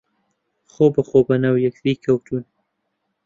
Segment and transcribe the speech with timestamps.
[0.73, 2.43] خۆبەخۆ بەناو یەکتری کەوتوون